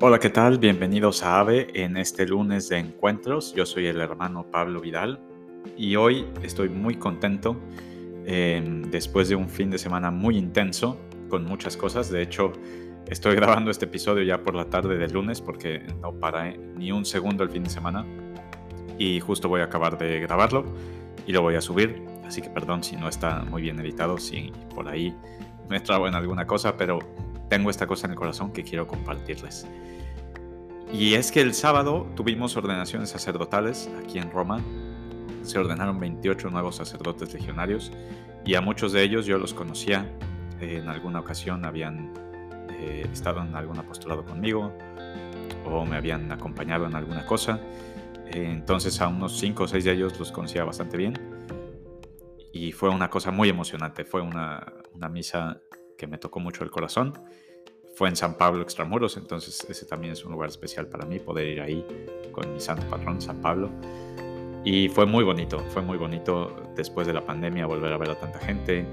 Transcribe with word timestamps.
Hola, 0.00 0.20
¿qué 0.20 0.30
tal? 0.30 0.58
Bienvenidos 0.58 1.24
a 1.24 1.40
AVE 1.40 1.72
en 1.74 1.96
este 1.96 2.24
lunes 2.24 2.68
de 2.68 2.78
encuentros. 2.78 3.52
Yo 3.52 3.66
soy 3.66 3.86
el 3.86 4.00
hermano 4.00 4.46
Pablo 4.48 4.80
Vidal 4.80 5.18
y 5.76 5.96
hoy 5.96 6.24
estoy 6.40 6.68
muy 6.68 6.94
contento 6.94 7.56
em, 8.24 8.82
después 8.92 9.28
de 9.28 9.34
un 9.34 9.48
fin 9.48 9.70
de 9.70 9.78
semana 9.78 10.12
muy 10.12 10.36
intenso 10.36 10.96
con 11.28 11.44
muchas 11.44 11.76
cosas. 11.76 12.10
De 12.10 12.22
hecho, 12.22 12.52
estoy 13.08 13.34
grabando 13.34 13.72
este 13.72 13.86
episodio 13.86 14.22
ya 14.22 14.40
por 14.44 14.54
la 14.54 14.66
tarde 14.66 14.98
del 14.98 15.10
lunes 15.10 15.40
porque 15.40 15.84
no 16.00 16.12
para 16.12 16.52
ni 16.52 16.92
un 16.92 17.04
segundo 17.04 17.42
el 17.42 17.50
fin 17.50 17.64
de 17.64 17.70
semana 17.70 18.06
y 18.98 19.18
justo 19.18 19.48
voy 19.48 19.62
a 19.62 19.64
acabar 19.64 19.98
de 19.98 20.20
grabarlo 20.20 20.64
y 21.26 21.32
lo 21.32 21.42
voy 21.42 21.56
a 21.56 21.60
subir. 21.60 22.04
Así 22.24 22.40
que 22.40 22.50
perdón 22.50 22.84
si 22.84 22.94
no 22.94 23.08
está 23.08 23.42
muy 23.42 23.62
bien 23.62 23.80
editado, 23.80 24.16
si 24.18 24.52
por 24.72 24.86
ahí 24.86 25.12
me 25.68 25.80
trago 25.80 26.06
en 26.06 26.14
alguna 26.14 26.46
cosa, 26.46 26.76
pero 26.76 27.00
tengo 27.48 27.70
esta 27.70 27.86
cosa 27.86 28.06
en 28.06 28.12
el 28.12 28.16
corazón 28.16 28.52
que 28.52 28.62
quiero 28.62 28.86
compartirles. 28.86 29.66
Y 30.92 31.14
es 31.14 31.32
que 31.32 31.40
el 31.40 31.52
sábado 31.52 32.06
tuvimos 32.14 32.56
ordenaciones 32.56 33.10
sacerdotales 33.10 33.90
aquí 34.02 34.18
en 34.18 34.30
Roma. 34.30 34.60
Se 35.42 35.58
ordenaron 35.58 36.00
28 36.00 36.50
nuevos 36.50 36.76
sacerdotes 36.76 37.32
legionarios 37.34 37.92
y 38.44 38.54
a 38.54 38.60
muchos 38.60 38.92
de 38.92 39.02
ellos 39.02 39.26
yo 39.26 39.38
los 39.38 39.52
conocía. 39.52 40.10
en 40.60 40.88
alguna 40.88 41.20
ocasión 41.20 41.64
habían 41.64 42.12
eh, 42.70 43.06
estado 43.12 43.42
en 43.42 43.54
algún 43.54 43.78
apostolado 43.78 44.24
conmigo 44.24 44.72
o 45.64 45.84
me 45.84 45.96
habían 45.96 46.32
acompañado 46.32 46.86
en 46.86 46.94
alguna 46.94 47.26
cosa. 47.26 47.60
entonces 48.32 49.00
a 49.00 49.08
unos 49.08 49.38
5 49.38 49.62
o 49.64 49.68
6 49.68 49.84
de 49.84 49.92
ellos 49.92 50.18
los 50.18 50.32
conocía 50.32 50.64
bastante 50.64 50.96
bien. 50.96 51.14
Y 52.52 52.72
fue 52.72 52.88
una 52.88 53.10
cosa 53.10 53.30
muy 53.30 53.50
emocionante. 53.50 54.04
Fue 54.04 54.22
una, 54.22 54.72
una 54.94 55.08
misa 55.08 55.60
que 55.98 56.06
me 56.06 56.16
tocó 56.16 56.40
mucho 56.40 56.64
el 56.64 56.70
corazón. 56.70 57.12
Fue 57.94 58.08
en 58.08 58.16
San 58.16 58.38
Pablo 58.38 58.62
Extramuros, 58.62 59.16
entonces 59.16 59.66
ese 59.68 59.84
también 59.84 60.12
es 60.12 60.24
un 60.24 60.32
lugar 60.32 60.48
especial 60.48 60.86
para 60.86 61.04
mí, 61.04 61.18
poder 61.18 61.48
ir 61.48 61.60
ahí 61.60 61.84
con 62.32 62.54
mi 62.54 62.60
santo 62.60 62.88
patrón, 62.88 63.20
San 63.20 63.42
Pablo. 63.42 63.68
Y 64.64 64.88
fue 64.88 65.04
muy 65.04 65.24
bonito, 65.24 65.58
fue 65.70 65.82
muy 65.82 65.98
bonito 65.98 66.54
después 66.76 67.06
de 67.06 67.12
la 67.12 67.24
pandemia 67.24 67.66
volver 67.66 67.92
a 67.92 67.98
ver 67.98 68.10
a 68.10 68.20
tanta 68.20 68.38
gente. 68.38 68.86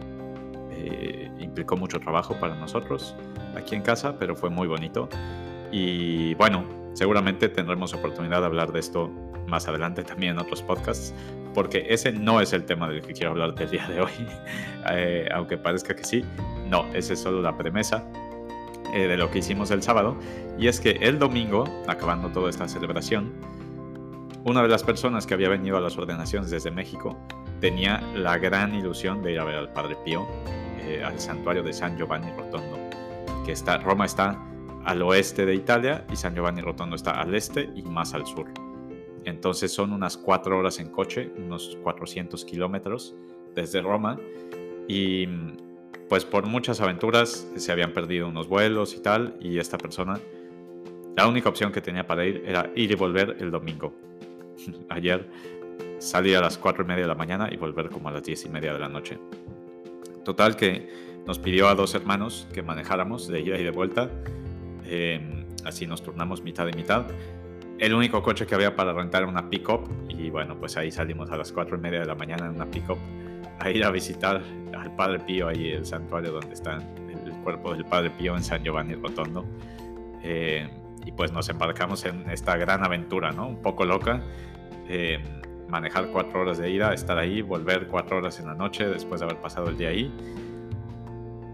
Eh, 0.71 1.31
implicó 1.39 1.77
mucho 1.77 1.99
trabajo 1.99 2.35
para 2.39 2.55
nosotros 2.55 3.15
aquí 3.55 3.75
en 3.75 3.81
casa, 3.81 4.17
pero 4.17 4.35
fue 4.35 4.49
muy 4.49 4.67
bonito. 4.67 5.07
Y 5.71 6.33
bueno, 6.35 6.65
seguramente 6.93 7.49
tendremos 7.49 7.93
oportunidad 7.93 8.39
de 8.39 8.45
hablar 8.47 8.71
de 8.71 8.79
esto 8.79 9.11
más 9.47 9.67
adelante 9.67 10.03
también 10.03 10.33
en 10.33 10.39
otros 10.39 10.61
podcasts, 10.63 11.13
porque 11.53 11.85
ese 11.89 12.11
no 12.11 12.41
es 12.41 12.53
el 12.53 12.65
tema 12.65 12.89
del 12.89 13.01
que 13.01 13.13
quiero 13.13 13.31
hablar 13.31 13.53
del 13.53 13.69
día 13.69 13.87
de 13.87 14.01
hoy, 14.01 14.11
eh, 14.91 15.29
aunque 15.33 15.57
parezca 15.57 15.95
que 15.95 16.03
sí. 16.03 16.23
No, 16.69 16.85
esa 16.93 17.13
es 17.13 17.19
solo 17.19 17.41
la 17.41 17.57
premisa 17.57 18.07
eh, 18.93 19.07
de 19.07 19.17
lo 19.17 19.29
que 19.31 19.39
hicimos 19.39 19.71
el 19.71 19.83
sábado. 19.83 20.15
Y 20.57 20.67
es 20.67 20.79
que 20.79 20.91
el 20.91 21.19
domingo, 21.19 21.65
acabando 21.87 22.29
toda 22.29 22.49
esta 22.49 22.67
celebración, 22.67 23.33
una 24.43 24.61
de 24.61 24.67
las 24.67 24.83
personas 24.83 25.25
que 25.25 25.33
había 25.33 25.49
venido 25.49 25.77
a 25.77 25.81
las 25.81 25.97
ordenaciones 25.97 26.51
desde 26.51 26.71
México 26.71 27.17
tenía 27.59 28.01
la 28.13 28.37
gran 28.37 28.75
ilusión 28.75 29.23
de 29.23 29.33
ir 29.33 29.39
a 29.39 29.43
ver 29.43 29.55
al 29.55 29.73
Padre 29.73 29.97
Pío 30.05 30.27
eh, 30.87 31.03
al 31.03 31.19
santuario 31.19 31.63
de 31.63 31.73
San 31.73 31.97
Giovanni 31.97 32.31
Rotondo, 32.37 32.77
que 33.43 33.53
está, 33.53 33.79
Roma 33.79 34.05
está 34.05 34.39
al 34.85 35.01
oeste 35.01 35.45
de 35.45 35.55
Italia 35.55 36.05
y 36.11 36.15
San 36.15 36.35
Giovanni 36.35 36.61
Rotondo 36.61 36.95
está 36.95 37.19
al 37.19 37.33
este 37.33 37.69
y 37.75 37.81
más 37.81 38.13
al 38.13 38.27
sur. 38.27 38.45
Entonces 39.23 39.73
son 39.73 39.93
unas 39.93 40.15
cuatro 40.15 40.59
horas 40.59 40.79
en 40.79 40.91
coche, 40.91 41.31
unos 41.37 41.77
400 41.81 42.45
kilómetros 42.45 43.15
desde 43.55 43.81
Roma. 43.81 44.19
Y 44.87 45.27
pues 46.09 46.25
por 46.25 46.45
muchas 46.45 46.81
aventuras 46.81 47.47
se 47.55 47.71
habían 47.71 47.91
perdido 47.91 48.27
unos 48.27 48.47
vuelos 48.47 48.95
y 48.95 49.01
tal, 49.01 49.35
y 49.39 49.57
esta 49.57 49.77
persona, 49.77 50.19
la 51.15 51.27
única 51.27 51.49
opción 51.49 51.71
que 51.71 51.81
tenía 51.81 52.05
para 52.05 52.25
ir 52.25 52.43
era 52.45 52.71
ir 52.75 52.91
y 52.91 52.95
volver 52.95 53.37
el 53.39 53.51
domingo. 53.51 53.93
Ayer 54.89 55.27
salí 55.99 56.33
a 56.33 56.41
las 56.41 56.57
cuatro 56.57 56.83
y 56.83 56.87
media 56.87 57.03
de 57.03 57.07
la 57.07 57.15
mañana 57.15 57.49
y 57.51 57.57
volver 57.57 57.89
como 57.89 58.09
a 58.09 58.11
las 58.11 58.23
diez 58.23 58.45
y 58.45 58.49
media 58.49 58.73
de 58.73 58.79
la 58.79 58.89
noche. 58.89 59.17
Total 60.23 60.55
que 60.55 60.89
nos 61.25 61.39
pidió 61.39 61.67
a 61.67 61.75
dos 61.75 61.95
hermanos 61.95 62.47
que 62.53 62.61
manejáramos 62.61 63.27
de 63.27 63.41
ida 63.41 63.57
y 63.57 63.63
de 63.63 63.71
vuelta, 63.71 64.09
em, 64.85 65.45
así 65.63 65.87
nos 65.87 66.03
turnamos 66.03 66.43
mitad 66.43 66.67
y 66.67 66.73
mitad. 66.73 67.07
El 67.79 67.93
único 67.93 68.21
coche 68.21 68.45
que 68.45 68.55
había 68.55 68.75
para 68.75 68.93
rentar 68.93 69.23
era 69.23 69.31
una 69.31 69.49
pick-up 69.49 69.89
y 70.07 70.29
bueno, 70.29 70.57
pues 70.57 70.77
ahí 70.77 70.91
salimos 70.91 71.29
a 71.31 71.37
las 71.37 71.51
cuatro 71.51 71.77
y 71.77 71.81
media 71.81 71.99
de 71.99 72.05
la 72.05 72.15
mañana 72.15 72.45
en 72.45 72.55
una 72.55 72.65
pick-up 72.65 72.97
a 73.59 73.69
ir 73.69 73.83
a 73.83 73.91
visitar 73.91 74.41
al 74.77 74.95
Padre 74.95 75.19
Pío, 75.19 75.47
ahí 75.47 75.71
el 75.71 75.85
santuario 75.85 76.31
donde 76.31 76.53
está 76.53 76.77
el 77.25 77.33
cuerpo 77.43 77.73
del 77.73 77.85
Padre 77.85 78.09
Pío 78.11 78.35
en 78.35 78.43
San 78.43 78.63
Giovanni 78.63 78.95
Rotondo. 78.95 79.45
Eh, 80.23 80.67
y 81.05 81.11
pues 81.11 81.31
nos 81.31 81.49
embarcamos 81.49 82.05
en 82.05 82.29
esta 82.29 82.57
gran 82.57 82.83
aventura, 82.83 83.31
¿no? 83.31 83.47
Un 83.47 83.61
poco 83.61 83.85
loca. 83.85 84.21
Eh, 84.87 85.19
manejar 85.67 86.07
cuatro 86.11 86.41
horas 86.41 86.57
de 86.57 86.69
ida, 86.69 86.93
estar 86.93 87.17
ahí, 87.17 87.41
volver 87.41 87.87
cuatro 87.87 88.17
horas 88.17 88.39
en 88.39 88.47
la 88.47 88.55
noche 88.55 88.85
después 88.87 89.21
de 89.21 89.25
haber 89.25 89.39
pasado 89.39 89.69
el 89.69 89.77
día 89.77 89.89
ahí. 89.89 90.11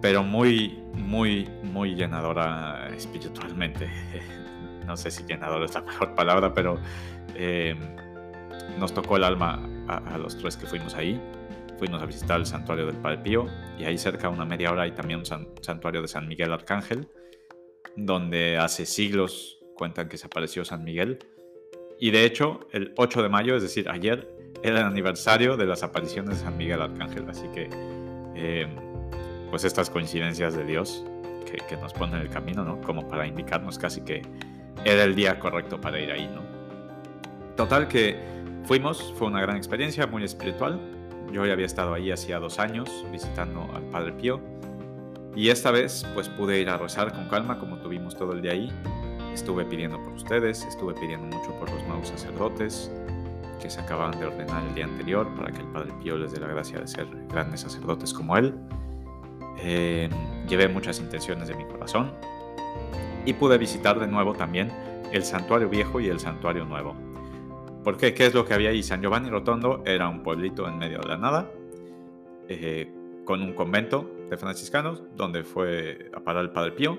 Pero 0.01 0.23
muy, 0.23 0.79
muy, 0.93 1.49
muy 1.63 1.95
llenadora 1.95 2.89
espiritualmente. 2.95 3.89
No 4.81 4.97
sé 4.97 5.09
si 5.09 5.23
llenadora 5.23 5.65
es 5.65 5.73
la 5.75 5.83
mejor 5.83 6.15
palabra, 6.15 6.53
pero 6.53 6.77
eh, 7.35 7.75
nos 8.77 8.93
tocó 8.93 9.15
el 9.15 9.23
alma 9.23 9.61
a 9.87 10.17
los 10.17 10.37
tres 10.37 10.57
que 10.57 10.65
fuimos 10.65 10.95
ahí 10.95 11.21
fuimos 11.81 12.03
a 12.03 12.05
visitar 12.05 12.39
el 12.39 12.45
santuario 12.45 12.85
del 12.85 12.97
Padre 12.97 13.17
Pío 13.17 13.47
y 13.79 13.85
ahí 13.85 13.97
cerca, 13.97 14.29
una 14.29 14.45
media 14.45 14.71
hora, 14.71 14.83
hay 14.83 14.91
también 14.91 15.21
un 15.21 15.25
santuario 15.25 16.03
de 16.03 16.07
San 16.07 16.27
Miguel 16.27 16.53
Arcángel, 16.53 17.07
donde 17.95 18.59
hace 18.59 18.85
siglos 18.85 19.57
cuentan 19.75 20.07
que 20.07 20.17
se 20.17 20.27
apareció 20.27 20.63
San 20.63 20.83
Miguel. 20.83 21.17
Y 21.99 22.11
de 22.11 22.23
hecho, 22.25 22.67
el 22.71 22.93
8 22.97 23.23
de 23.23 23.29
mayo, 23.29 23.55
es 23.55 23.63
decir, 23.63 23.89
ayer, 23.89 24.31
era 24.61 24.81
el 24.81 24.85
aniversario 24.85 25.57
de 25.57 25.65
las 25.65 25.81
apariciones 25.81 26.37
de 26.37 26.43
San 26.45 26.55
Miguel 26.55 26.83
Arcángel. 26.83 27.27
Así 27.27 27.47
que, 27.47 27.67
eh, 28.35 28.67
pues 29.49 29.63
estas 29.63 29.89
coincidencias 29.89 30.53
de 30.53 30.63
Dios 30.63 31.03
que, 31.47 31.65
que, 31.67 31.77
nos 31.77 31.93
ponen 31.93 32.17
en 32.17 32.21
el 32.21 32.29
camino, 32.29 32.63
¿no? 32.63 32.79
Como 32.81 33.07
para 33.07 33.25
indicarnos 33.25 33.79
casi 33.79 34.01
que 34.01 34.21
era 34.85 35.03
el 35.03 35.15
día 35.15 35.39
correcto 35.39 35.81
para 35.81 35.99
ir 35.99 36.11
ahí, 36.11 36.27
¿no? 36.27 36.43
Total 37.55 37.87
que 37.87 38.19
fuimos, 38.65 39.11
fue 39.17 39.29
una 39.29 39.41
gran 39.41 39.57
experiencia, 39.57 40.05
muy 40.05 40.23
espiritual. 40.23 41.00
Yo 41.31 41.45
ya 41.45 41.53
había 41.53 41.65
estado 41.65 41.93
ahí 41.93 42.11
hacía 42.11 42.39
dos 42.39 42.59
años 42.59 43.05
visitando 43.11 43.69
al 43.73 43.83
Padre 43.83 44.11
Pío 44.13 44.41
y 45.35 45.49
esta 45.49 45.71
vez 45.71 46.05
pues 46.13 46.27
pude 46.27 46.59
ir 46.59 46.69
a 46.69 46.77
rezar 46.77 47.13
con 47.13 47.29
calma 47.29 47.57
como 47.57 47.77
tuvimos 47.77 48.17
todo 48.17 48.33
el 48.33 48.41
día 48.41 48.51
ahí. 48.51 48.71
Estuve 49.33 49.63
pidiendo 49.63 49.97
por 50.03 50.13
ustedes, 50.13 50.65
estuve 50.65 50.93
pidiendo 50.93 51.37
mucho 51.37 51.51
por 51.57 51.71
los 51.71 51.81
nuevos 51.87 52.09
sacerdotes 52.09 52.91
que 53.61 53.69
se 53.69 53.79
acababan 53.79 54.19
de 54.19 54.25
ordenar 54.25 54.61
el 54.67 54.75
día 54.75 54.85
anterior 54.85 55.33
para 55.35 55.51
que 55.51 55.61
el 55.61 55.67
Padre 55.67 55.93
Pío 56.03 56.17
les 56.17 56.33
dé 56.33 56.41
la 56.41 56.47
gracia 56.47 56.79
de 56.79 56.87
ser 56.87 57.07
grandes 57.29 57.61
sacerdotes 57.61 58.13
como 58.13 58.35
él. 58.35 58.53
Eh, 59.59 60.09
llevé 60.49 60.67
muchas 60.67 60.99
intenciones 60.99 61.47
de 61.47 61.55
mi 61.55 61.63
corazón 61.65 62.11
y 63.25 63.33
pude 63.33 63.57
visitar 63.57 63.99
de 63.99 64.07
nuevo 64.07 64.33
también 64.33 64.69
el 65.13 65.23
santuario 65.23 65.69
viejo 65.69 66.01
y 66.01 66.07
el 66.07 66.19
santuario 66.19 66.65
nuevo 66.65 66.95
porque 67.83 68.13
¿qué 68.13 68.27
es 68.27 68.33
lo 68.33 68.45
que 68.45 68.53
había 68.53 68.69
ahí? 68.69 68.83
San 68.83 69.01
Giovanni 69.01 69.29
Rotondo 69.29 69.83
era 69.85 70.07
un 70.07 70.21
pueblito 70.21 70.67
en 70.67 70.77
medio 70.77 70.99
de 70.99 71.07
la 71.07 71.17
nada, 71.17 71.51
eh, 72.47 72.91
con 73.25 73.41
un 73.41 73.53
convento 73.53 74.09
de 74.29 74.37
franciscanos, 74.37 75.03
donde 75.15 75.43
fue 75.43 76.09
a 76.13 76.19
parar 76.19 76.43
el 76.43 76.51
Padre 76.51 76.71
Pío. 76.71 76.97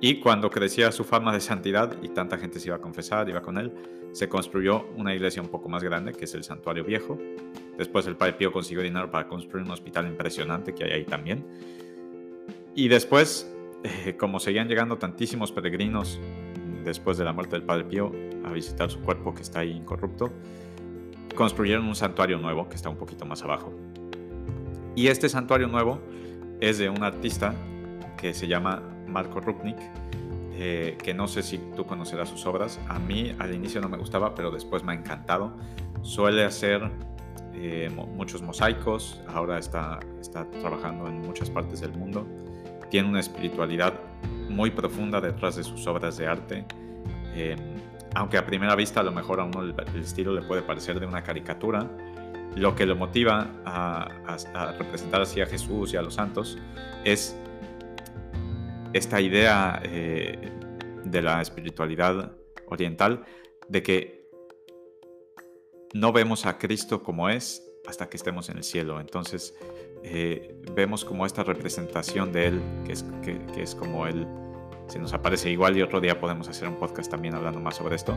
Y 0.00 0.18
cuando 0.18 0.50
crecía 0.50 0.90
su 0.90 1.04
fama 1.04 1.32
de 1.32 1.40
santidad 1.40 1.96
y 2.02 2.08
tanta 2.08 2.36
gente 2.36 2.58
se 2.58 2.68
iba 2.68 2.76
a 2.76 2.80
confesar, 2.80 3.28
iba 3.28 3.40
con 3.40 3.58
él, 3.58 3.72
se 4.12 4.28
construyó 4.28 4.88
una 4.96 5.14
iglesia 5.14 5.40
un 5.40 5.48
poco 5.48 5.68
más 5.68 5.82
grande, 5.82 6.12
que 6.12 6.24
es 6.24 6.34
el 6.34 6.42
Santuario 6.42 6.84
Viejo. 6.84 7.18
Después 7.78 8.06
el 8.06 8.16
Padre 8.16 8.34
Pío 8.34 8.52
consiguió 8.52 8.82
dinero 8.82 9.10
para 9.10 9.28
construir 9.28 9.64
un 9.64 9.70
hospital 9.70 10.06
impresionante 10.06 10.74
que 10.74 10.84
hay 10.84 10.90
ahí 10.90 11.04
también. 11.04 11.44
Y 12.74 12.88
después, 12.88 13.52
eh, 13.84 14.16
como 14.16 14.40
seguían 14.40 14.68
llegando 14.68 14.96
tantísimos 14.98 15.52
peregrinos 15.52 16.20
después 16.84 17.18
de 17.18 17.24
la 17.24 17.32
muerte 17.32 17.56
del 17.56 17.64
Padre 17.64 17.84
Pío, 17.84 18.12
a 18.44 18.52
visitar 18.52 18.90
su 18.90 19.00
cuerpo 19.00 19.34
que 19.34 19.42
está 19.42 19.60
ahí 19.60 19.70
incorrupto, 19.70 20.30
construyeron 21.34 21.86
un 21.86 21.94
santuario 21.94 22.38
nuevo 22.38 22.68
que 22.68 22.76
está 22.76 22.88
un 22.88 22.96
poquito 22.96 23.24
más 23.24 23.42
abajo. 23.42 23.72
Y 24.94 25.08
este 25.08 25.28
santuario 25.28 25.68
nuevo 25.68 26.00
es 26.60 26.78
de 26.78 26.90
un 26.90 27.02
artista 27.02 27.54
que 28.16 28.34
se 28.34 28.46
llama 28.46 28.82
Marco 29.08 29.40
Rupnik, 29.40 29.78
eh, 30.54 30.96
que 31.02 31.14
no 31.14 31.26
sé 31.26 31.42
si 31.42 31.58
tú 31.74 31.86
conocerás 31.86 32.28
sus 32.28 32.46
obras. 32.46 32.78
A 32.88 32.98
mí 32.98 33.34
al 33.38 33.54
inicio 33.54 33.80
no 33.80 33.88
me 33.88 33.96
gustaba, 33.96 34.34
pero 34.34 34.50
después 34.50 34.84
me 34.84 34.92
ha 34.92 34.94
encantado. 34.94 35.56
Suele 36.02 36.44
hacer 36.44 36.90
eh, 37.54 37.90
muchos 38.14 38.42
mosaicos, 38.42 39.20
ahora 39.28 39.58
está, 39.58 40.00
está 40.20 40.48
trabajando 40.50 41.08
en 41.08 41.20
muchas 41.22 41.50
partes 41.50 41.80
del 41.80 41.92
mundo. 41.92 42.26
Tiene 42.90 43.08
una 43.08 43.20
espiritualidad 43.20 43.94
muy 44.52 44.70
profunda 44.70 45.20
detrás 45.20 45.56
de 45.56 45.64
sus 45.64 45.86
obras 45.86 46.16
de 46.16 46.26
arte. 46.26 46.64
Eh, 47.34 47.56
aunque 48.14 48.36
a 48.36 48.44
primera 48.44 48.74
vista 48.76 49.00
a 49.00 49.02
lo 49.02 49.12
mejor 49.12 49.40
a 49.40 49.44
uno 49.44 49.62
el, 49.62 49.74
estilo 50.00 50.34
le 50.34 50.42
puede 50.42 50.62
parecer 50.62 51.00
de 51.00 51.06
una 51.06 51.22
caricatura, 51.22 51.90
lo 52.54 52.74
que 52.74 52.84
lo 52.84 52.96
motiva 52.96 53.50
a, 53.64 54.08
representar 54.78 55.22
así 55.22 55.40
a 55.40 55.46
Jesús 55.46 55.94
y 55.94 55.96
a 55.96 56.02
los 56.02 56.14
santos 56.14 56.58
es 57.04 57.36
esta 58.92 59.20
idea 59.20 59.80
eh, 59.84 60.52
de 61.04 61.22
la 61.22 61.40
espiritualidad 61.40 62.32
oriental, 62.66 63.24
de 63.68 63.82
que 63.82 64.28
no 65.94 66.12
vemos 66.12 66.44
a 66.44 66.58
Cristo 66.58 67.02
como 67.02 67.30
es 67.30 67.71
hasta 67.86 68.08
que 68.08 68.16
estemos 68.16 68.48
en 68.48 68.58
el 68.58 68.64
cielo. 68.64 69.00
Entonces 69.00 69.54
eh, 70.02 70.54
vemos 70.74 71.04
como 71.04 71.26
esta 71.26 71.42
representación 71.42 72.32
de 72.32 72.46
Él, 72.46 72.62
que 72.84 72.92
es, 72.92 73.04
que, 73.22 73.62
es 73.62 73.74
como 73.74 74.06
Él 74.06 74.26
se 74.88 74.98
nos 74.98 75.12
aparece 75.12 75.50
igual 75.50 75.76
y 75.76 75.82
otro 75.82 76.00
día 76.00 76.20
podemos 76.20 76.48
hacer 76.48 76.68
un 76.68 76.76
podcast 76.76 77.10
también 77.10 77.34
hablando 77.34 77.60
más 77.60 77.76
sobre 77.76 77.96
esto. 77.96 78.16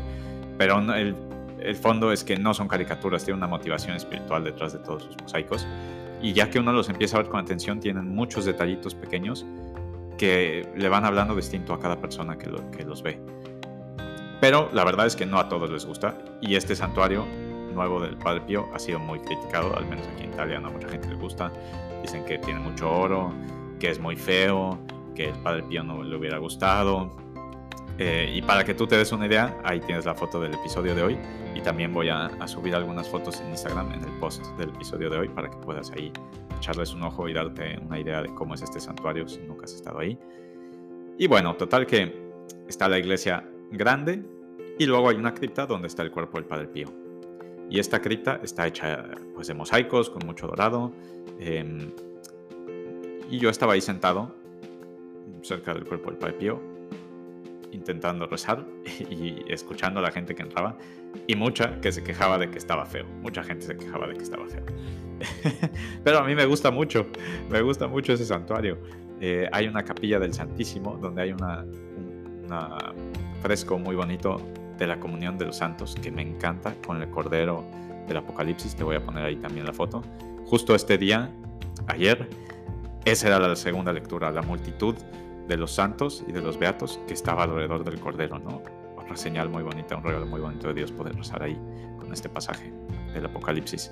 Pero 0.58 0.80
el, 0.94 1.16
el 1.60 1.76
fondo 1.76 2.12
es 2.12 2.24
que 2.24 2.38
no 2.38 2.54
son 2.54 2.68
caricaturas, 2.68 3.24
tiene 3.24 3.38
una 3.38 3.48
motivación 3.48 3.96
espiritual 3.96 4.44
detrás 4.44 4.74
de 4.74 4.80
todos 4.80 5.04
sus 5.04 5.18
mosaicos. 5.22 5.66
Y 6.22 6.34
ya 6.34 6.50
que 6.50 6.60
uno 6.60 6.72
los 6.72 6.90
empieza 6.90 7.18
a 7.18 7.22
ver 7.22 7.30
con 7.30 7.40
atención, 7.40 7.80
tienen 7.80 8.08
muchos 8.10 8.46
detallitos 8.46 8.96
pequeños 8.96 9.46
que 10.18 10.68
le 10.76 10.90
van 10.90 11.06
hablando 11.06 11.36
distinto 11.36 11.74
a 11.74 11.80
cada 11.80 12.00
persona 12.00 12.38
que, 12.38 12.50
que 12.76 12.84
los 12.84 13.04
ve. 13.04 13.20
Pero 14.40 14.70
la 14.74 14.84
verdad 14.84 15.06
es 15.06 15.16
que 15.16 15.26
no 15.26 15.40
a 15.40 15.50
todos 15.50 15.70
les 15.70 15.86
gusta. 15.86 16.18
Y 16.42 16.56
este 16.56 16.76
santuario 16.76 17.26
nuevo 17.76 18.00
del 18.00 18.18
Padre 18.18 18.42
Pío 18.42 18.68
ha 18.74 18.80
sido 18.80 19.00
muy 19.00 19.20
criticado, 19.20 19.76
al 19.78 19.86
menos 19.86 20.08
aquí 20.08 20.24
en 20.24 20.34
Italia 20.34 20.60
no 20.60 20.70
a 20.70 20.72
mucha 20.72 20.90
gente 20.90 21.08
le 21.10 21.16
gusta. 21.16 21.52
Dicen 22.02 22.26
que 22.26 22.38
tiene 22.40 22.60
mucho 22.60 22.92
oro, 22.92 23.34
que 23.80 23.90
es 23.90 24.00
muy 24.00 24.16
feo, 24.16 24.80
que 25.14 25.30
el 25.30 25.40
Padre 25.40 25.64
Pío 25.64 25.84
no 25.84 26.04
le 26.04 26.16
hubiera 26.16 26.38
gustado. 26.38 27.12
Eh, 27.98 28.34
y 28.36 28.42
para 28.42 28.64
que 28.64 28.74
tú 28.74 28.88
te 28.88 28.98
des 28.98 29.12
una 29.12 29.28
idea, 29.28 29.58
ahí 29.64 29.80
tienes 29.80 30.06
la 30.06 30.16
foto 30.16 30.40
del 30.40 30.54
episodio 30.54 30.96
de 30.96 31.04
hoy. 31.04 31.18
Y 31.54 31.62
también 31.62 31.94
voy 31.94 32.10
a, 32.10 32.26
a, 32.26 32.48
subir 32.48 32.76
algunas 32.76 33.08
fotos 33.08 33.40
en 33.40 33.50
Instagram 33.50 33.94
en 33.94 34.04
el 34.04 34.12
post 34.20 34.46
del 34.58 34.70
episodio 34.70 35.10
de 35.10 35.20
hoy 35.20 35.30
para 35.30 35.50
que 35.50 35.58
puedas 35.58 35.92
ahí 35.92 36.12
echarles 36.58 36.94
un 36.94 37.04
ojo 37.04 37.30
y 37.30 37.34
darte 37.34 37.80
una 37.80 38.00
idea 38.00 38.22
de 38.22 38.34
cómo 38.36 38.56
es 38.56 38.62
este 38.62 38.80
santuario 38.80 39.28
si 39.28 39.40
nunca 39.42 39.66
has 39.66 39.74
estado 39.74 40.00
ahí. 40.00 40.18
Y 41.18 41.28
bueno, 41.28 41.56
total 41.56 41.86
que 41.86 42.14
está 42.68 42.90
la 42.90 43.00
iglesia 43.00 43.48
grande 43.72 44.22
y 44.78 44.86
luego 44.86 45.10
hay 45.10 45.16
una 45.16 45.34
cripta 45.34 45.66
donde 45.66 45.88
está 45.88 46.04
el 46.04 46.12
cuerpo 46.12 46.38
del 46.38 46.46
Padre 46.46 46.68
Pío. 46.68 47.05
Y 47.70 47.80
esta 47.80 48.02
cripta 48.02 48.40
está 48.44 48.68
hecha 48.68 49.06
pues, 49.34 49.48
de 49.48 49.54
mosaicos 49.54 50.10
con 50.10 50.26
mucho 50.26 50.48
dorado. 50.48 50.92
Em, 51.40 51.92
y 53.30 53.40
yo 53.40 53.50
estaba 53.50 53.74
ahí 53.74 53.82
sentado 53.82 54.36
cerca 55.42 55.74
del 55.74 55.86
cuerpo 55.86 56.10
del 56.10 56.18
Padre 56.18 56.34
Pío, 56.34 56.62
intentando 57.72 58.26
rezar 58.28 58.66
y 59.10 59.44
escuchando 59.52 60.00
a 60.00 60.04
la 60.04 60.12
gente 60.12 60.36
que 60.36 60.44
entraba. 60.44 60.78
Y 61.28 61.36
mucha 61.36 61.80
que 61.82 61.92
se 61.92 62.04
quejaba 62.04 62.38
de 62.38 62.50
que 62.50 62.58
estaba 62.58 62.86
feo. 62.86 63.06
Mucha 63.22 63.44
gente 63.44 63.66
se 63.66 63.78
quejaba 63.78 64.08
de 64.08 64.16
que 64.16 64.24
estaba 64.24 64.46
feo. 64.48 64.66
Pero 66.04 66.20
a 66.20 66.24
mí 66.24 66.36
me 66.36 66.46
gusta 66.46 66.72
mucho, 66.72 67.08
me 67.50 67.62
gusta 67.62 67.88
mucho 67.88 68.14
ese 68.14 68.26
santuario. 68.26 68.78
Eh, 69.22 69.48
hay 69.52 69.68
una 69.68 69.84
capilla 69.84 70.20
del 70.20 70.34
Santísimo 70.34 70.98
donde 71.02 71.22
hay 71.22 71.32
una, 71.32 71.64
un 71.64 73.42
fresco 73.42 73.80
muy 73.80 73.96
bonito 73.96 74.42
de 74.78 74.88
la 74.88 75.00
comunión 75.00 75.38
de 75.38 75.46
los 75.46 75.58
santos 75.58 75.96
que 75.96 76.12
me 76.12 76.22
encanta 76.22 76.74
con 76.86 77.02
el 77.02 77.10
cordero 77.10 77.64
del 78.08 78.18
Apocalipsis. 78.18 78.76
Te 78.76 78.84
voy 78.84 78.96
a 78.96 79.04
poner 79.04 79.26
ahí 79.26 79.36
también 79.38 79.66
la 79.66 79.74
foto. 79.74 80.02
Justo 80.46 80.76
este 80.76 80.98
día, 80.98 81.32
ayer, 81.88 82.30
esa 83.06 83.28
era 83.28 83.40
la 83.40 83.56
segunda 83.56 83.94
lectura, 83.94 84.32
la 84.32 84.42
multitud 84.42 84.96
de 85.48 85.58
los 85.58 85.72
santos 85.72 86.24
y 86.28 86.32
de 86.32 86.42
los 86.42 86.58
beatos 86.58 87.00
que 87.08 87.14
estaba 87.14 87.44
alrededor 87.44 87.84
del 87.84 88.00
cordero, 88.00 88.40
¿no? 88.40 88.62
Otra 88.98 89.16
señal 89.16 89.50
muy 89.50 89.64
bonita, 89.64 89.96
un 89.96 90.04
regalo 90.04 90.26
muy 90.26 90.42
bonito 90.42 90.68
de 90.68 90.74
Dios 90.74 90.92
poder 90.92 91.16
rezar 91.16 91.44
ahí 91.44 91.60
con 92.00 92.12
este 92.12 92.30
pasaje 92.30 92.74
del 93.14 93.26
Apocalipsis. 93.26 93.92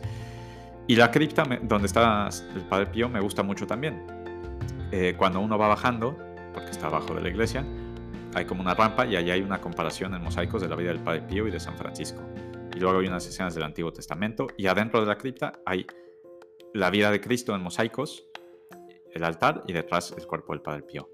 Y 0.88 0.96
la 0.96 1.12
cripta 1.12 1.44
donde 1.62 1.88
está 1.88 2.30
el 2.56 2.62
Padre 2.62 2.88
Pío 2.88 3.08
me 3.08 3.22
gusta 3.22 3.44
mucho 3.44 3.66
también. 3.66 4.04
Eh, 4.92 5.16
cuando 5.18 5.40
uno 5.40 5.58
va 5.58 5.68
bajando, 5.68 6.18
porque 6.54 6.72
está 6.72 6.88
abajo 6.88 7.14
de 7.14 7.22
la 7.22 7.30
iglesia, 7.30 7.66
hay 8.36 8.46
como 8.46 8.62
una 8.62 8.74
rampa 8.74 9.06
y 9.06 9.16
allá 9.16 9.34
hay 9.34 9.42
una 9.42 9.62
comparación 9.62 10.14
en 10.14 10.24
mosaicos 10.24 10.62
de 10.62 10.68
la 10.68 10.76
vida 10.76 10.90
del 10.90 11.00
Padre 11.00 11.22
Pío 11.22 11.48
y 11.48 11.52
de 11.52 11.60
San 11.60 11.78
Francisco. 11.78 12.22
Y 12.76 12.80
luego 12.80 13.00
hay 13.00 13.08
unas 13.08 13.26
escenas 13.28 13.54
del 13.54 13.64
Antiguo 13.64 13.94
Testamento 13.94 14.48
y 14.58 14.68
adentro 14.68 15.00
de 15.00 15.06
la 15.06 15.18
cripta 15.18 15.54
hay 15.66 15.86
la 16.74 16.90
vida 16.90 17.12
de 17.12 17.22
Cristo 17.22 17.54
en 17.54 17.62
mosaicos, 17.62 18.26
el 19.12 19.24
altar 19.24 19.64
y 19.68 19.74
detrás 19.74 20.14
el 20.18 20.26
cuerpo 20.26 20.54
del 20.54 20.62
Padre 20.62 20.82
Pío. 20.84 21.10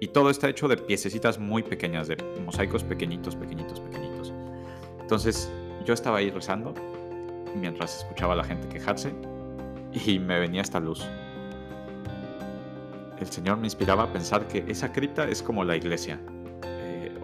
Y 0.00 0.08
todo 0.08 0.30
está 0.30 0.48
hecho 0.48 0.68
de 0.68 0.76
piececitas 0.76 1.38
muy 1.38 1.62
pequeñas, 1.62 2.08
de 2.08 2.16
mosaicos 2.44 2.84
pequeñitos, 2.84 3.36
pequeñitos, 3.36 3.80
pequeñitos. 3.80 4.32
Entonces 5.00 5.50
yo 5.84 5.94
estaba 5.94 6.18
ahí 6.18 6.30
rezando 6.30 6.74
mientras 7.56 7.98
escuchaba 7.98 8.34
a 8.34 8.36
la 8.36 8.44
gente 8.44 8.68
quejarse 8.68 9.14
y 9.92 10.18
me 10.18 10.38
venía 10.40 10.60
esta 10.62 10.80
luz. 10.80 11.08
El 13.18 13.28
Señor 13.28 13.58
me 13.58 13.66
inspiraba 13.66 14.04
a 14.04 14.12
pensar 14.12 14.48
que 14.48 14.64
esa 14.66 14.92
cripta 14.92 15.28
es 15.28 15.42
como 15.42 15.64
la 15.64 15.76
iglesia, 15.76 16.20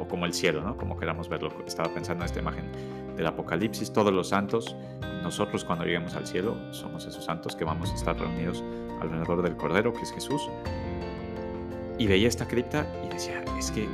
como 0.09 0.27
el 0.27 0.35
cielo, 0.35 0.63
¿no? 0.63 0.77
Como 0.77 0.99
queramos 0.99 1.29
verlo. 1.29 1.51
Estaba 1.67 1.93
pensando 1.93 2.25
en 2.25 2.27
esta 2.27 2.41
imagen 2.41 2.71
del 3.17 3.27
Apocalipsis, 3.27 3.93
todos 3.93 4.13
los 4.13 4.29
santos, 4.29 4.77
nosotros 5.23 5.65
cuando 5.65 5.85
lleguemos 5.85 6.15
al 6.15 6.27
cielo 6.27 6.57
somos 6.73 7.05
esos 7.05 7.25
santos 7.25 7.57
que 7.57 7.65
vamos 7.65 7.91
a 7.91 7.95
estar 7.95 8.19
reunidos 8.19 8.63
alrededor 9.01 9.43
del 9.43 9.57
Cordero, 9.57 9.93
que 9.93 10.03
es 10.03 10.13
Jesús. 10.13 10.49
Y 11.99 12.07
veía 12.07 12.29
esta 12.29 12.47
cripta 12.47 12.87
y 13.05 13.09
decía, 13.09 13.45
es 13.59 13.71
que 13.71 13.89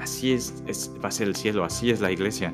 así 0.00 0.32
es, 0.32 0.62
va 1.02 1.08
a 1.08 1.10
ser 1.10 1.28
el 1.28 1.36
cielo, 1.36 1.64
así 1.64 1.90
es 1.90 2.00
la 2.00 2.10
iglesia. 2.10 2.52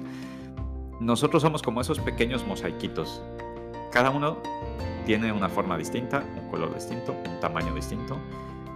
Nosotros 1.00 1.42
somos 1.42 1.62
como 1.62 1.80
esos 1.80 1.98
pequeños 1.98 2.46
mosaiquitos. 2.46 3.22
Cada 3.92 4.10
uno 4.10 4.38
tiene 5.04 5.32
una 5.32 5.48
forma 5.48 5.76
distinta, 5.76 6.24
un 6.40 6.48
color 6.50 6.72
distinto, 6.74 7.12
un 7.12 7.40
tamaño 7.40 7.74
distinto 7.74 8.16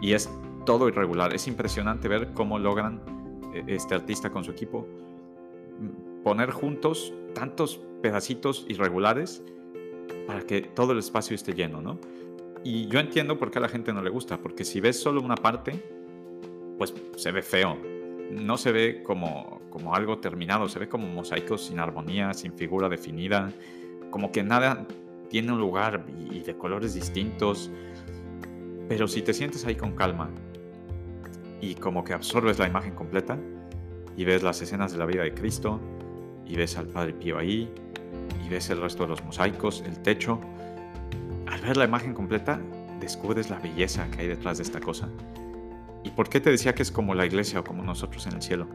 y 0.00 0.12
es 0.12 0.28
todo 0.66 0.88
irregular. 0.88 1.34
Es 1.34 1.46
impresionante 1.46 2.08
ver 2.08 2.32
cómo 2.34 2.58
logran 2.58 3.00
este 3.66 3.94
artista 3.94 4.30
con 4.30 4.44
su 4.44 4.50
equipo 4.50 4.86
poner 6.22 6.50
juntos 6.50 7.12
tantos 7.34 7.80
pedacitos 8.02 8.66
irregulares 8.68 9.42
para 10.26 10.42
que 10.42 10.62
todo 10.62 10.92
el 10.92 10.98
espacio 10.98 11.34
esté 11.34 11.54
lleno, 11.54 11.80
¿no? 11.80 11.98
Y 12.62 12.88
yo 12.88 13.00
entiendo 13.00 13.38
por 13.38 13.50
qué 13.50 13.58
a 13.58 13.62
la 13.62 13.68
gente 13.68 13.92
no 13.92 14.02
le 14.02 14.10
gusta, 14.10 14.36
porque 14.36 14.64
si 14.64 14.80
ves 14.80 15.00
solo 15.00 15.22
una 15.22 15.36
parte, 15.36 15.82
pues 16.76 16.94
se 17.16 17.32
ve 17.32 17.42
feo. 17.42 17.76
No 18.30 18.58
se 18.58 18.70
ve 18.70 19.02
como, 19.02 19.60
como 19.70 19.94
algo 19.94 20.18
terminado, 20.18 20.68
se 20.68 20.78
ve 20.78 20.88
como 20.88 21.08
mosaicos 21.08 21.66
sin 21.66 21.78
armonía, 21.78 22.34
sin 22.34 22.52
figura 22.52 22.88
definida, 22.88 23.50
como 24.10 24.30
que 24.30 24.42
nada 24.42 24.86
tiene 25.28 25.52
un 25.52 25.58
lugar 25.58 26.04
y 26.30 26.40
de 26.40 26.56
colores 26.56 26.94
distintos. 26.94 27.70
Pero 28.88 29.08
si 29.08 29.22
te 29.22 29.32
sientes 29.32 29.64
ahí 29.64 29.74
con 29.74 29.92
calma 29.92 30.28
y 31.60 31.74
como 31.74 32.04
que 32.04 32.12
absorbes 32.12 32.58
la 32.58 32.66
imagen 32.66 32.94
completa 32.94 33.38
y 34.16 34.24
ves 34.24 34.42
las 34.42 34.60
escenas 34.62 34.92
de 34.92 34.98
la 34.98 35.06
vida 35.06 35.22
de 35.22 35.34
Cristo 35.34 35.80
y 36.46 36.56
ves 36.56 36.76
al 36.76 36.86
Padre 36.86 37.12
Pío 37.12 37.38
ahí 37.38 37.72
y 38.44 38.48
ves 38.48 38.70
el 38.70 38.80
resto 38.80 39.04
de 39.04 39.10
los 39.10 39.24
mosaicos, 39.24 39.82
el 39.86 40.00
techo. 40.00 40.40
Al 41.46 41.60
ver 41.60 41.76
la 41.76 41.84
imagen 41.84 42.14
completa, 42.14 42.60
descubres 43.00 43.50
la 43.50 43.58
belleza 43.58 44.10
que 44.10 44.22
hay 44.22 44.28
detrás 44.28 44.58
de 44.58 44.64
esta 44.64 44.80
cosa. 44.80 45.08
¿Y 46.04 46.10
por 46.10 46.28
qué 46.28 46.40
te 46.40 46.50
decía 46.50 46.74
que 46.74 46.82
es 46.82 46.90
como 46.90 47.14
la 47.14 47.26
iglesia 47.26 47.60
o 47.60 47.64
como 47.64 47.82
nosotros 47.82 48.26
en 48.26 48.34
el 48.34 48.42
cielo? 48.42 48.66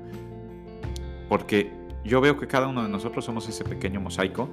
Porque 1.28 1.72
yo 2.04 2.22
veo 2.22 2.38
que 2.38 2.48
cada 2.48 2.68
uno 2.68 2.84
de 2.84 2.90
nosotros 2.90 3.26
somos 3.26 3.50
ese 3.50 3.64
pequeño 3.64 4.00
mosaico 4.00 4.50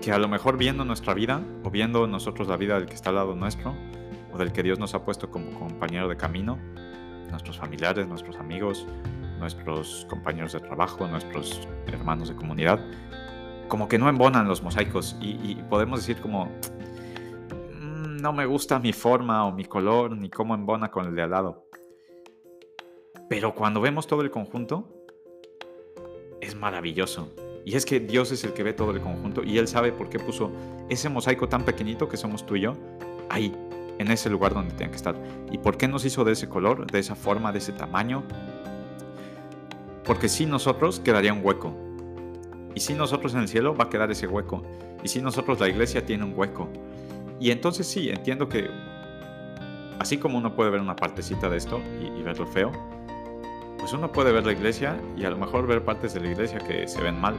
que 0.00 0.12
a 0.12 0.18
lo 0.18 0.28
mejor 0.28 0.56
viendo 0.56 0.84
nuestra 0.84 1.14
vida 1.14 1.42
o 1.64 1.70
viendo 1.70 2.06
nosotros 2.06 2.48
la 2.48 2.56
vida 2.56 2.78
del 2.78 2.86
que 2.86 2.94
está 2.94 3.10
al 3.10 3.16
lado 3.16 3.34
nuestro 3.34 3.74
o 4.32 4.38
del 4.38 4.52
que 4.52 4.62
Dios 4.62 4.78
nos 4.78 4.94
ha 4.94 5.04
puesto 5.04 5.30
como 5.30 5.50
compañero 5.58 6.08
de 6.08 6.16
camino, 6.16 6.58
nuestros 7.30 7.58
familiares, 7.58 8.06
nuestros 8.06 8.36
amigos, 8.36 8.86
nuestros 9.38 10.06
compañeros 10.08 10.52
de 10.52 10.60
trabajo, 10.60 11.06
nuestros 11.06 11.66
hermanos 11.86 12.28
de 12.28 12.36
comunidad, 12.36 12.80
como 13.68 13.88
que 13.88 13.98
no 13.98 14.08
embonan 14.08 14.48
los 14.48 14.62
mosaicos 14.62 15.16
y, 15.20 15.56
podemos 15.68 16.00
decir 16.00 16.20
como, 16.22 16.46
mm, 16.46 18.16
no 18.20 18.32
me 18.32 18.46
gusta 18.46 18.78
mi 18.78 18.92
forma 18.92 19.44
o 19.46 19.52
mi 19.52 19.64
color, 19.64 20.16
ni 20.16 20.30
cómo 20.30 20.54
embona 20.54 20.90
con 20.90 21.06
el 21.06 21.14
de 21.14 21.22
al 21.22 21.30
lado. 21.30 21.66
Pero 23.28 23.54
cuando 23.54 23.80
vemos 23.80 24.06
todo 24.06 24.22
el 24.22 24.30
conjunto, 24.30 24.88
es 26.40 26.54
maravilloso. 26.54 27.32
Y 27.64 27.74
es 27.74 27.84
que 27.84 27.98
Dios 27.98 28.30
es 28.30 28.44
el 28.44 28.52
que 28.52 28.62
ve 28.62 28.72
todo 28.72 28.92
el 28.92 29.00
conjunto 29.00 29.42
y 29.42 29.58
Él 29.58 29.66
sabe 29.66 29.90
por 29.90 30.08
qué 30.08 30.20
puso 30.20 30.52
ese 30.88 31.08
mosaico 31.08 31.48
tan 31.48 31.64
pequeñito 31.64 32.08
que 32.08 32.16
somos 32.16 32.46
tú 32.46 32.54
y 32.54 32.60
yo 32.60 32.74
ahí, 33.28 33.52
en 33.98 34.10
ese 34.10 34.30
lugar 34.30 34.54
donde 34.54 34.74
tiene 34.74 34.90
que 34.90 34.96
estar. 34.96 35.16
¿Y 35.50 35.58
por 35.58 35.76
qué 35.76 35.88
nos 35.88 36.04
hizo 36.04 36.24
de 36.24 36.32
ese 36.32 36.48
color, 36.48 36.90
de 36.90 36.98
esa 36.98 37.14
forma, 37.14 37.52
de 37.52 37.58
ese 37.58 37.72
tamaño? 37.72 38.22
Porque 40.04 40.28
si 40.28 40.46
nosotros 40.46 41.00
quedaría 41.00 41.32
un 41.32 41.44
hueco. 41.44 41.74
Y 42.74 42.80
si 42.80 42.94
nosotros 42.94 43.34
en 43.34 43.40
el 43.40 43.48
cielo 43.48 43.74
va 43.74 43.84
a 43.84 43.88
quedar 43.88 44.10
ese 44.10 44.26
hueco. 44.26 44.62
Y 45.02 45.08
si 45.08 45.20
nosotros 45.20 45.58
la 45.60 45.68
iglesia 45.68 46.04
tiene 46.04 46.24
un 46.24 46.34
hueco. 46.36 46.68
Y 47.40 47.50
entonces 47.50 47.86
sí, 47.86 48.08
entiendo 48.08 48.48
que 48.48 48.68
así 49.98 50.18
como 50.18 50.38
uno 50.38 50.54
puede 50.54 50.70
ver 50.70 50.80
una 50.80 50.96
partecita 50.96 51.48
de 51.48 51.56
esto 51.56 51.80
y, 52.00 52.18
y 52.18 52.22
verlo 52.22 52.46
feo, 52.46 52.72
pues 53.78 53.92
uno 53.92 54.10
puede 54.12 54.32
ver 54.32 54.44
la 54.44 54.52
iglesia 54.52 55.00
y 55.16 55.24
a 55.24 55.30
lo 55.30 55.36
mejor 55.36 55.66
ver 55.66 55.84
partes 55.84 56.14
de 56.14 56.20
la 56.20 56.30
iglesia 56.30 56.58
que 56.58 56.88
se 56.88 57.00
ven 57.00 57.20
mal 57.20 57.36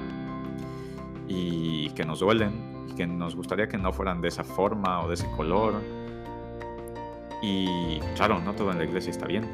y 1.28 1.90
que 1.90 2.06
nos 2.06 2.20
duelen 2.20 2.88
y 2.90 2.96
que 2.96 3.06
nos 3.06 3.36
gustaría 3.36 3.68
que 3.68 3.78
no 3.78 3.92
fueran 3.92 4.22
de 4.22 4.30
esa 4.30 4.44
forma 4.44 5.04
o 5.04 5.08
de 5.08 5.16
ese 5.16 5.30
color 5.36 5.82
y 7.42 8.00
claro, 8.16 8.40
no 8.40 8.54
todo 8.54 8.72
en 8.72 8.80
la 8.80 8.86
iglesia 8.86 9.12
está 9.12 9.28
bien. 9.28 9.46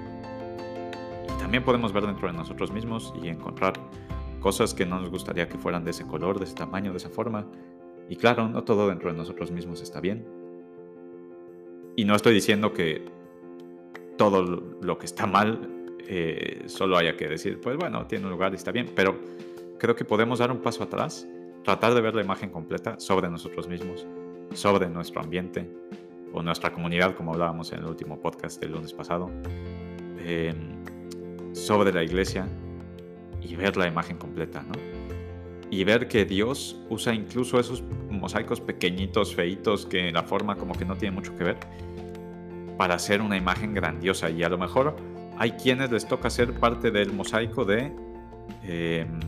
Y 1.26 1.40
también 1.40 1.64
podemos 1.64 1.92
ver 1.94 2.06
dentro 2.06 2.28
de 2.28 2.34
nosotros 2.34 2.72
mismos 2.72 3.14
y 3.22 3.28
encontrar 3.28 3.74
cosas 4.40 4.74
que 4.74 4.86
no 4.86 5.00
nos 5.00 5.10
gustaría 5.10 5.48
que 5.48 5.58
fueran 5.58 5.84
de 5.84 5.92
ese 5.92 6.06
color, 6.06 6.40
de 6.40 6.46
ese 6.46 6.56
tamaño, 6.56 6.92
de 6.92 6.98
esa 6.98 7.10
forma. 7.10 7.46
Y 8.10 8.16
claro, 8.16 8.48
no 8.48 8.64
todo 8.64 8.90
dentro 8.90 9.12
de 9.12 9.18
nosotros 9.18 9.52
mismos 9.52 9.82
está 9.82 10.00
bien. 10.00 10.26
Y 11.96 12.06
no 12.06 12.16
estoy 12.16 12.34
diciendo 12.34 12.74
que 12.74 13.06
todo 14.18 14.42
lo 14.82 14.98
que 14.98 15.06
está 15.06 15.26
mal 15.26 15.70
eh, 16.08 16.64
solo 16.68 16.98
haya 16.98 17.16
que 17.16 17.28
decir, 17.28 17.60
pues 17.62 17.78
bueno, 17.78 18.06
tiene 18.08 18.26
un 18.26 18.32
lugar 18.32 18.52
y 18.54 18.56
está 18.56 18.72
bien, 18.72 18.92
pero 18.96 19.20
creo 19.80 19.96
que 19.96 20.06
podemos 20.06 20.40
dar 20.40 20.52
un 20.52 20.60
paso 20.60 20.84
atrás, 20.84 21.28
tratar 21.64 21.94
de 21.94 22.02
ver 22.02 22.16
la 22.16 22.22
imagen 22.22 22.50
completa 22.50 23.00
sobre 23.00 23.30
nosotros 23.30 23.68
mismos, 23.68 24.06
sobre 24.54 24.90
nuestro 24.90 25.22
ambiente 25.22 25.70
o 26.34 26.42
nuestra 26.42 26.72
comunidad, 26.72 27.16
como 27.16 27.34
hablábamos 27.34 27.72
en 27.72 27.80
el 27.80 27.86
último 27.86 28.20
podcast 28.20 28.60
del 28.60 28.72
lunes 28.72 28.92
pasado, 28.94 29.30
em, 30.20 30.84
sobre 31.54 31.94
la 31.94 32.04
iglesia 32.04 32.48
y 33.42 33.56
ver 33.56 33.78
la 33.78 33.88
imagen 33.88 34.18
completa, 34.18 34.64
¿no? 34.64 34.74
Y 35.70 35.84
ver 35.84 36.08
que 36.08 36.26
Dios 36.26 36.80
usa 36.90 37.14
incluso 37.14 37.60
esos 37.60 37.84
mosaicos 38.10 38.62
pequeñitos, 38.62 39.36
feitos, 39.36 39.86
que 39.86 40.12
la 40.12 40.24
forma 40.24 40.56
como 40.56 40.74
que 40.74 40.86
no 40.86 40.96
tiene 40.96 41.16
mucho 41.16 41.36
que 41.36 41.44
ver, 41.44 41.58
para 42.78 42.96
hacer 42.96 43.22
una 43.22 43.38
imagen 43.38 43.74
grandiosa. 43.74 44.30
Y 44.30 44.44
a 44.44 44.50
lo 44.50 44.58
mejor 44.58 44.96
hay 45.38 45.52
quienes 45.52 45.92
les 45.92 46.08
toca 46.08 46.30
ser 46.30 46.54
parte 46.60 46.92
del 46.92 47.12
mosaico 47.14 47.66
de 47.66 47.92
em, 48.64 49.20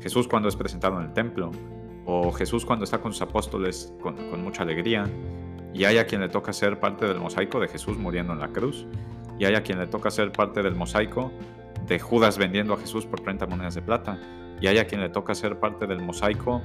Jesús 0.00 0.28
cuando 0.28 0.48
es 0.48 0.56
presentado 0.56 0.98
en 1.00 1.06
el 1.06 1.12
templo, 1.12 1.50
o 2.06 2.30
Jesús 2.32 2.64
cuando 2.64 2.84
está 2.84 3.00
con 3.00 3.12
sus 3.12 3.22
apóstoles 3.22 3.92
con, 4.02 4.42
mucha 4.42 4.62
alegría, 4.62 5.06
y 5.74 5.84
hay 5.84 5.98
a 5.98 6.06
quien 6.06 6.22
le 6.22 6.28
toca 6.28 6.52
ser 6.52 6.80
parte 6.80 7.06
del 7.06 7.18
mosaico 7.18 7.60
de 7.60 7.68
Jesús 7.68 7.98
muriendo 7.98 8.32
en 8.32 8.38
la 8.38 8.48
cruz, 8.48 8.86
y 9.38 9.44
hay 9.44 9.54
a 9.54 9.62
quien 9.62 9.78
le 9.78 9.86
toca 9.86 10.10
ser 10.10 10.32
parte 10.32 10.62
del 10.62 10.74
mosaico 10.74 11.32
de 11.86 11.98
Judas 11.98 12.38
vendiendo 12.38 12.72
a 12.72 12.78
Jesús 12.78 13.04
por 13.04 13.20
30 13.20 13.46
monedas 13.46 13.74
de 13.74 13.82
plata, 13.82 14.18
y 14.60 14.68
hay 14.68 14.78
a 14.78 14.86
quien 14.86 15.02
le 15.02 15.10
toca 15.10 15.34
ser 15.34 15.60
parte 15.60 15.86
del 15.86 16.00
mosaico 16.00 16.62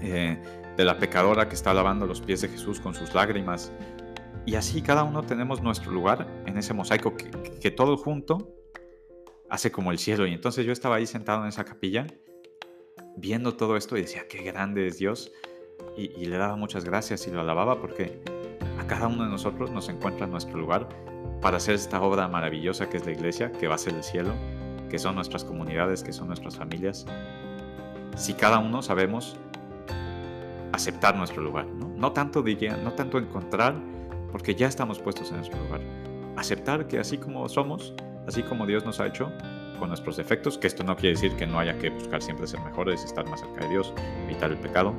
eh, 0.00 0.40
de 0.76 0.84
la 0.84 0.98
pecadora 0.98 1.48
que 1.48 1.56
está 1.56 1.74
lavando 1.74 2.06
los 2.06 2.20
pies 2.20 2.42
de 2.42 2.48
Jesús 2.48 2.78
con 2.78 2.94
sus 2.94 3.14
lágrimas, 3.14 3.72
y 4.48 4.54
así 4.54 4.80
cada 4.80 5.04
uno 5.04 5.22
tenemos 5.24 5.60
nuestro 5.60 5.92
lugar 5.92 6.26
en 6.46 6.56
ese 6.56 6.72
mosaico 6.72 7.14
que, 7.14 7.70
todo 7.70 7.98
junto 7.98 8.54
hace 9.50 9.70
como 9.70 9.92
el 9.92 9.98
cielo. 9.98 10.26
Y 10.26 10.32
entonces 10.32 10.64
yo 10.64 10.72
estaba 10.72 10.96
ahí 10.96 11.06
sentado 11.06 11.42
en 11.42 11.48
esa 11.48 11.66
capilla 11.66 12.06
viendo 13.18 13.58
todo 13.58 13.76
esto 13.76 13.98
y 13.98 14.00
decía, 14.00 14.26
qué 14.26 14.42
grande 14.42 14.86
es 14.86 14.96
Dios. 14.96 15.30
Y, 15.96 16.12
y, 16.16 16.26
le 16.26 16.36
daba 16.38 16.56
muchas 16.56 16.84
gracias 16.84 17.26
y 17.26 17.30
lo 17.30 17.40
alababa 17.40 17.80
porque 17.80 18.20
a 18.78 18.86
cada 18.86 19.08
uno 19.08 19.24
de 19.24 19.30
nosotros 19.30 19.70
nos 19.70 19.88
encuentra 19.88 20.26
nuestro 20.26 20.56
lugar 20.56 20.88
para 21.40 21.56
hacer 21.56 21.74
esta 21.74 22.00
obra 22.00 22.28
maravillosa 22.28 22.88
que 22.88 22.98
es 22.98 23.06
la 23.06 23.12
iglesia, 23.12 23.52
que 23.52 23.66
va 23.66 23.74
a 23.74 23.78
ser 23.78 23.94
el 23.94 24.04
cielo, 24.04 24.32
que 24.88 24.98
son 24.98 25.14
nuestras 25.16 25.44
comunidades, 25.44 26.02
que 26.02 26.12
son 26.12 26.28
nuestras 26.28 26.56
familias. 26.56 27.06
Si 28.16 28.34
cada 28.34 28.58
uno 28.58 28.82
sabemos 28.82 29.36
aceptar 30.72 31.16
nuestro 31.16 31.42
lugar, 31.42 31.66
no, 31.66 31.88
no 31.88 32.12
tanto 32.12 32.42
diría, 32.42 32.76
no 32.76 32.92
tanto 32.92 33.18
encontrar 33.18 33.74
porque 34.30 34.54
ya 34.54 34.66
estamos 34.66 34.98
puestos 34.98 35.30
en 35.30 35.38
nuestro 35.38 35.58
lugar. 35.64 35.80
Aceptar 36.36 36.86
que 36.86 36.98
así 36.98 37.18
como 37.18 37.48
somos, 37.48 37.94
así 38.26 38.42
como 38.42 38.66
Dios 38.66 38.84
nos 38.84 39.00
ha 39.00 39.06
hecho, 39.06 39.32
con 39.78 39.88
nuestros 39.88 40.16
defectos, 40.16 40.58
que 40.58 40.66
esto 40.66 40.82
no 40.84 40.96
quiere 40.96 41.14
decir 41.14 41.34
que 41.36 41.46
no 41.46 41.58
haya 41.58 41.78
que 41.78 41.90
buscar 41.90 42.22
siempre 42.22 42.46
ser 42.46 42.60
mejores, 42.60 43.04
estar 43.04 43.28
más 43.28 43.40
cerca 43.40 43.64
de 43.64 43.70
Dios, 43.70 43.94
evitar 44.26 44.50
el 44.50 44.58
pecado, 44.58 44.94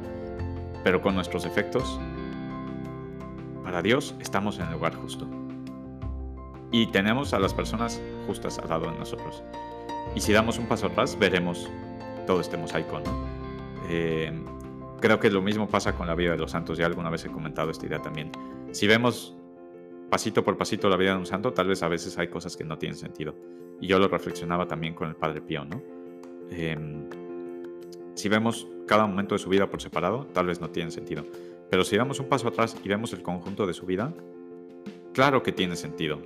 pero 0.84 1.02
con 1.02 1.16
nuestros 1.16 1.44
defectos, 1.44 2.00
para 3.64 3.82
Dios 3.82 4.16
estamos 4.20 4.58
en 4.60 4.68
el 4.68 4.74
lugar 4.74 4.96
justo. 4.96 5.28
Y 6.72 6.88
tenemos 6.88 7.34
a 7.34 7.40
las 7.40 7.54
personas 7.54 8.02
justas 8.28 8.60
al 8.60 8.70
lado 8.70 8.92
de 8.92 8.98
nosotros. 8.98 9.44
Y 10.16 10.22
si 10.22 10.34
damos 10.34 10.58
un 10.60 10.68
paso 10.68 10.88
atrás, 10.88 11.18
veremos 11.18 11.70
todo 12.28 12.42
este 12.42 12.58
mosaico, 12.58 13.00
¿no? 13.00 13.12
Eh, 13.90 14.32
creo 15.00 15.20
que 15.20 15.32
lo 15.32 15.42
mismo 15.42 15.68
pasa 15.68 15.96
con 15.96 16.08
la 16.08 16.16
vida 16.16 16.32
de 16.32 16.38
los 16.38 16.52
santos, 16.52 16.78
ya 16.78 16.86
alguna 16.86 17.10
vez 17.10 17.26
he 17.26 17.30
comentado 17.30 17.72
esta 17.72 17.86
idea 17.86 18.02
también 18.02 18.32
si 18.72 18.88
vemos 18.88 19.36
pasito 20.10 20.44
por 20.44 20.58
pasito 20.58 20.90
la 20.90 20.98
vida 20.98 21.12
de 21.12 21.18
un 21.18 21.26
santo, 21.26 21.54
tal 21.54 21.68
vez 21.68 21.84
a 21.84 21.88
veces 21.88 22.18
hay 22.18 22.28
cosas 22.28 22.56
que 22.56 22.64
no 22.64 22.78
tienen 22.78 22.98
sentido. 22.98 23.36
Y 23.80 23.88
yo 23.88 24.00
lo 24.00 24.08
reflexionaba 24.08 24.68
también 24.68 24.94
con 24.94 25.08
el 25.08 25.16
Padre 25.16 25.42
Pío, 25.42 25.66
¿no? 25.66 25.82
Em, 26.52 27.08
si 28.16 28.28
vemos 28.28 28.68
cada 28.90 29.06
momento 29.06 29.36
de 29.36 29.40
su 29.40 29.50
vida 29.50 29.70
por 29.70 29.84
separado, 29.84 30.26
tal 30.34 30.48
vez 30.48 30.60
no 30.60 30.72
tiene 30.72 30.90
sentido. 30.90 31.24
Pero 31.70 31.84
si 31.84 31.96
damos 31.96 32.20
un 32.20 32.28
paso 32.28 32.48
atrás 32.48 32.76
y 32.84 32.90
vemos 32.90 33.14
el 33.14 33.22
conjunto 33.22 33.68
de 33.68 33.74
su 33.76 33.86
vida, 33.86 34.12
claro 35.14 35.44
que 35.44 35.52
tiene 35.52 35.76
sentido. 35.76 36.24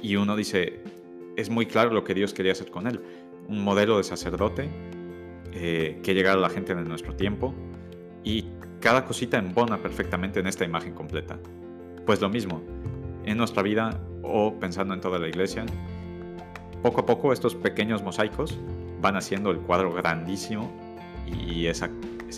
Y 0.00 0.14
uno 0.14 0.36
dice, 0.36 0.84
es 1.36 1.50
muy 1.50 1.66
claro 1.66 1.90
lo 1.90 2.04
que 2.04 2.14
Dios 2.14 2.32
quería 2.32 2.52
hacer 2.52 2.70
con 2.70 2.86
él. 2.86 3.00
Un 3.48 3.64
modelo 3.64 3.96
de 3.96 4.04
sacerdote 4.04 4.68
eh, 5.52 5.98
que 6.04 6.14
llegara 6.14 6.38
a 6.38 6.40
la 6.40 6.48
gente 6.48 6.76
de 6.76 6.84
nuestro 6.84 7.16
tiempo 7.16 7.52
y 8.22 8.44
cada 8.78 9.04
cosita 9.04 9.38
embona 9.38 9.78
perfectamente 9.78 10.38
en 10.38 10.46
esta 10.46 10.64
imagen 10.64 10.94
completa. 10.94 11.40
Pues 12.06 12.20
lo 12.20 12.28
mismo, 12.28 12.62
en 13.24 13.36
nuestra 13.36 13.64
vida 13.64 14.00
o 14.22 14.54
pensando 14.60 14.94
en 14.94 15.00
toda 15.00 15.18
la 15.18 15.26
iglesia, 15.26 15.66
poco 16.84 17.00
a 17.00 17.06
poco 17.06 17.32
estos 17.32 17.56
pequeños 17.56 18.04
mosaicos 18.04 18.56
van 19.00 19.16
haciendo 19.16 19.50
el 19.50 19.58
cuadro 19.58 19.92
grandísimo 19.92 20.85
y 21.26 21.66
esa, 21.66 21.90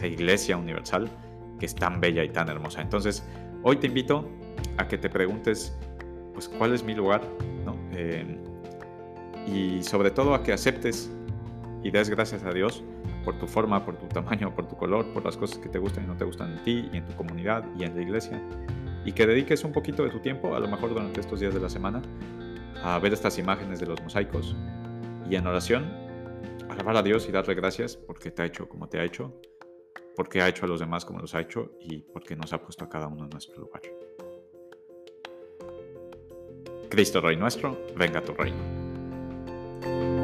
iglesia 0.02 0.56
universal 0.56 1.10
que 1.58 1.66
es 1.66 1.74
tan 1.74 2.00
bella 2.00 2.22
y 2.24 2.28
tan 2.28 2.48
hermosa. 2.48 2.80
Entonces, 2.80 3.24
hoy 3.62 3.76
te 3.76 3.88
invito 3.88 4.28
a 4.76 4.86
que 4.86 4.96
te 4.96 5.08
preguntes, 5.08 5.76
pues, 6.32 6.48
¿cuál 6.48 6.72
es 6.74 6.84
mi 6.84 6.94
lugar? 6.94 7.22
Eh, 7.92 8.38
y 9.46 9.82
sobre 9.82 10.10
todo 10.10 10.34
a 10.34 10.42
que 10.42 10.52
aceptes 10.52 11.10
y 11.82 11.90
des 11.90 12.10
gracias 12.10 12.44
a 12.44 12.52
Dios 12.52 12.84
por 13.24 13.38
tu 13.38 13.46
forma, 13.46 13.84
por 13.84 13.96
tu 13.96 14.06
tamaño, 14.06 14.54
por 14.54 14.68
tu 14.68 14.76
color, 14.76 15.06
por 15.12 15.24
las 15.24 15.36
cosas 15.36 15.58
que 15.58 15.68
te 15.68 15.78
gustan 15.78 16.04
y 16.04 16.06
no 16.06 16.16
te 16.16 16.24
gustan 16.24 16.52
en 16.52 16.64
ti 16.64 16.88
y 16.92 16.98
en 16.98 17.06
tu 17.06 17.16
comunidad 17.16 17.64
y 17.76 17.84
en 17.84 17.94
la 17.96 18.02
iglesia 18.02 18.40
y 19.08 19.12
que 19.12 19.26
dediques 19.26 19.64
un 19.64 19.72
poquito 19.72 20.04
de 20.04 20.10
tu 20.10 20.18
tiempo, 20.18 20.54
a 20.54 20.60
lo 20.60 20.68
mejor 20.68 20.90
durante 20.90 21.20
estos 21.20 21.40
días 21.40 21.54
de 21.54 21.60
la 21.60 21.70
semana, 21.70 22.02
a 22.82 22.98
ver 22.98 23.14
estas 23.14 23.38
imágenes 23.38 23.80
de 23.80 23.86
los 23.86 24.02
mosaicos 24.02 24.54
y 25.30 25.36
en 25.36 25.46
oración, 25.46 25.86
a 26.96 27.02
Dios 27.02 27.28
y 27.28 27.32
darle 27.32 27.54
gracias 27.54 27.96
porque 27.96 28.30
te 28.30 28.42
ha 28.42 28.46
hecho 28.46 28.68
como 28.68 28.88
te 28.88 28.98
ha 28.98 29.04
hecho, 29.04 29.40
porque 30.16 30.40
ha 30.40 30.48
hecho 30.48 30.64
a 30.64 30.68
los 30.68 30.80
demás 30.80 31.04
como 31.04 31.20
los 31.20 31.34
ha 31.34 31.40
hecho 31.40 31.72
y 31.80 31.98
porque 31.98 32.34
nos 32.34 32.52
ha 32.52 32.62
puesto 32.62 32.84
a 32.84 32.88
cada 32.88 33.08
uno 33.08 33.24
en 33.24 33.30
nuestro 33.30 33.60
lugar. 33.60 33.82
Cristo 36.88 37.20
Rey 37.20 37.36
nuestro, 37.36 37.78
venga 37.96 38.22
tu 38.22 38.32
reino. 38.32 40.17